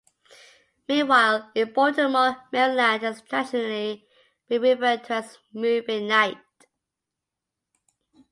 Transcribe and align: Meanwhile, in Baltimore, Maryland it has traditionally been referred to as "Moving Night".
Meanwhile, 0.87 1.51
in 1.53 1.73
Baltimore, 1.73 2.35
Maryland 2.51 3.03
it 3.03 3.05
has 3.05 3.21
traditionally 3.21 4.07
been 4.49 4.63
referred 4.63 5.03
to 5.03 5.13
as 5.13 5.37
"Moving 5.53 6.07
Night". 6.07 6.39